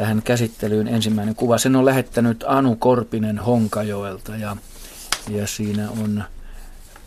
[0.00, 1.58] tähän käsittelyyn ensimmäinen kuva.
[1.58, 4.56] Sen on lähettänyt Anu Korpinen Honkajoelta ja,
[5.28, 6.24] ja siinä on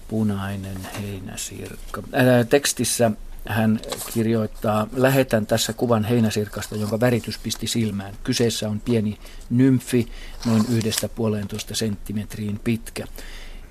[0.07, 2.03] punainen heinäsirkka.
[2.11, 3.11] Ää, tekstissä
[3.47, 3.79] hän
[4.13, 8.13] kirjoittaa, lähetän tässä kuvan heinäsirkasta, jonka väritys pisti silmään.
[8.23, 9.17] Kyseessä on pieni
[9.49, 10.07] nymfi,
[10.45, 13.05] noin yhdestä puolentoista senttimetriin pitkä.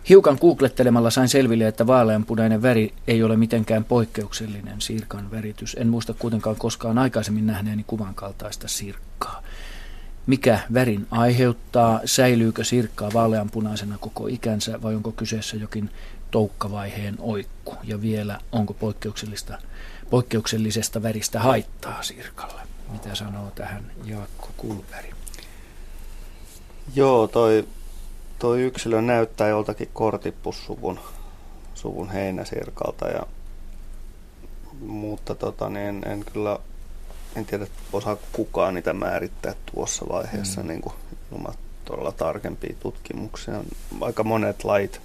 [0.08, 5.76] Hiukan googlettelemalla sain selville, että vaaleanpunainen väri ei ole mitenkään poikkeuksellinen sirkan väritys.
[5.80, 9.42] En muista kuitenkaan koskaan aikaisemmin nähneeni kuvan kaltaista sirkkaa.
[10.26, 12.00] Mikä värin aiheuttaa?
[12.04, 15.90] Säilyykö sirkkaa vaaleanpunaisena koko ikänsä vai onko kyseessä jokin
[16.30, 17.74] toukkavaiheen oikku?
[17.84, 19.58] Ja vielä, onko poikkeuksellista,
[20.10, 22.60] poikkeuksellisesta väristä haittaa sirkalle?
[22.92, 25.10] Mitä sanoo tähän Jaakko Kulveri?
[26.94, 27.68] Joo, toi
[28.42, 31.00] tuo yksilö näyttää joltakin kortippussuvun
[31.74, 33.26] suvun heinäsirkalta, ja,
[34.80, 36.58] mutta tota, niin en, en kyllä
[37.36, 40.68] en tiedä, osaa kukaan niitä määrittää tuossa vaiheessa mm.
[40.68, 40.94] niin kuin,
[41.32, 43.64] ilman todella tarkempia tutkimuksia.
[44.00, 45.00] Aika monet lait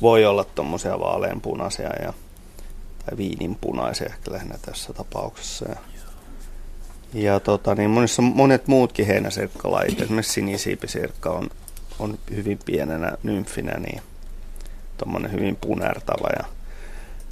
[0.00, 2.12] voi olla tuommoisia vaaleanpunaisia ja,
[3.06, 5.68] tai viininpunaisia ehkä lähinnä tässä tapauksessa.
[5.68, 5.76] Ja,
[7.14, 11.50] ja tota, niin monissa, monet muutkin heinäsirkkalajit, esimerkiksi sinisiipisirkka on
[12.00, 14.02] on hyvin pienenä nymfinä, niin
[14.96, 16.28] tuommoinen hyvin punertava.
[16.38, 16.44] Ja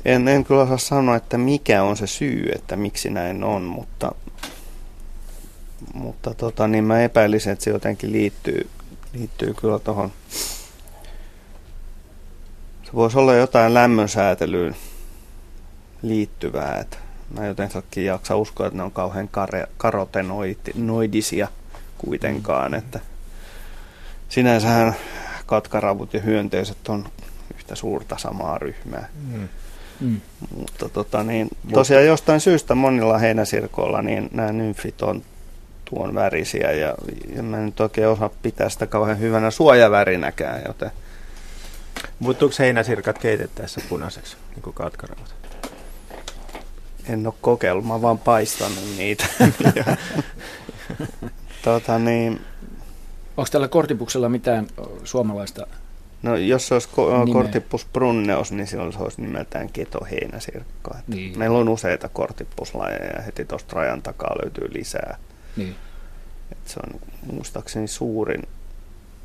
[0.04, 4.12] en, en kyllä osaa sanoa, että mikä on se syy, että miksi näin on, mutta,
[5.94, 8.68] mutta tota, niin mä epäilisin, että se jotenkin liittyy,
[9.12, 10.12] liittyy kyllä tuohon.
[12.84, 14.76] Se voisi olla jotain lämmönsäätelyyn
[16.02, 16.96] liittyvää, että
[17.30, 19.30] mä jotenkin jaksa uskoa, että ne on kauhean
[19.76, 21.48] karotenoidisia
[21.98, 23.00] kuitenkaan, että
[24.28, 24.94] sinänsähän
[25.46, 27.08] katkaravut ja hyönteiset on
[27.54, 29.08] yhtä suurta samaa ryhmää.
[29.32, 29.48] Mm.
[30.00, 30.20] Mm.
[30.56, 35.22] Mutta tota, niin, tosiaan jostain syystä monilla heinäsirkoilla niin nämä nymfit on
[35.84, 36.94] tuon värisiä ja,
[37.36, 40.90] ja mä en nyt oikein osaa pitää sitä kauhean hyvänä suojavärinäkään, joten...
[42.18, 45.34] Muuttuuko heinäsirkat keitettäessä punaiseksi, niin kuin katkaravat?
[47.08, 49.26] En ole kokeillut, mä vaan paistanut niitä.
[51.64, 52.40] tota, niin,
[53.38, 54.66] Onko tällä kortipuksella mitään
[55.04, 55.66] suomalaista
[56.22, 60.94] No jos se olisi ko- kortipus brunneus, niin silloin se olisi nimeltään ketoheinäsirkka.
[61.06, 61.38] Niin.
[61.38, 65.18] Meillä on useita kortipuslajeja ja heti tuosta rajan takaa löytyy lisää.
[65.56, 65.74] Niin.
[66.52, 67.00] Et se on
[67.32, 68.42] muistaakseni suurin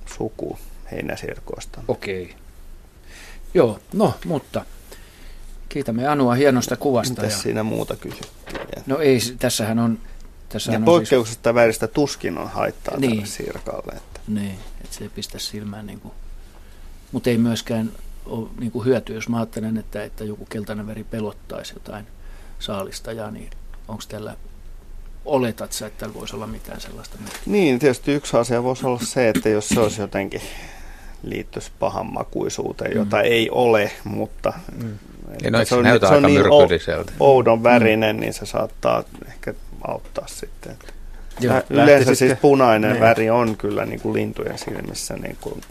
[0.06, 0.58] suku
[0.92, 1.82] heinäsirkoista.
[1.88, 2.24] Okei.
[2.24, 2.36] Okay.
[3.54, 4.66] Joo, no mutta
[5.70, 7.22] kiitämme Anua hienosta kuvasta.
[7.22, 7.42] Mitäs ja...
[7.42, 8.84] siinä muuta kysyttiin?
[8.86, 10.00] No ei, tässähän on
[10.54, 11.56] tässä ja poikkeuksesta siis...
[11.56, 13.12] väristä tuskin on haittaa niin.
[13.12, 13.94] tälle sirkalle.
[13.98, 14.20] Että.
[14.28, 15.86] Niin, että se ei pistä silmään.
[15.86, 16.14] Niin kuin...
[17.12, 17.92] Mutta ei myöskään
[18.26, 22.06] ole niin kuin hyötyä, jos mä ajattelen, että, että joku keltainen väri pelottaisi jotain
[22.60, 23.50] saalistajaa, niin
[23.88, 24.36] onko tällä
[25.26, 27.18] oletat sä, että tällä voisi olla mitään sellaista?
[27.46, 30.42] Niin, tietysti yksi asia voisi olla se, että jos se olisi jotenkin
[31.24, 33.24] liittyisi pahanmakuisuuteen, jota mm.
[33.24, 34.54] ei ole, mutta
[34.84, 34.98] mm.
[35.42, 36.44] Niin, no, se, on, se on niin
[37.20, 38.20] oudon värinen, mm.
[38.20, 39.04] niin se saattaa
[39.88, 40.78] auttaa sitten.
[41.40, 43.02] Joo, Yleensä siis punainen niin.
[43.02, 45.62] väri on kyllä niin kuin lintujen silmissä niin kuin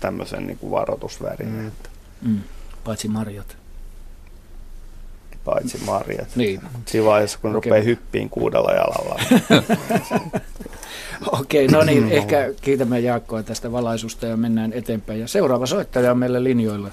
[0.00, 1.48] tämmöisen niin kuin varoitusvärin.
[1.48, 1.70] Mm.
[2.22, 2.40] Mm.
[2.84, 3.56] Paitsi marjat.
[5.44, 6.36] Paitsi marjat.
[6.36, 6.60] Niin.
[6.86, 7.70] Siinä vaiheessa, kun okay.
[7.70, 9.20] rupeaa hyppiin kuudella jalalla.
[11.32, 15.20] Okei, okay, no niin, ehkä kiitämme Jaakkoa tästä valaisusta ja mennään eteenpäin.
[15.20, 16.90] Ja seuraava soittaja on meille linjoilla.